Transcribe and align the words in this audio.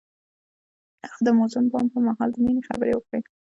هغه 1.03 1.19
د 1.25 1.27
موزون 1.37 1.65
بام 1.71 1.85
پر 1.91 2.01
مهال 2.07 2.29
د 2.33 2.37
مینې 2.43 2.61
خبرې 2.69 2.93
وکړې. 2.95 3.21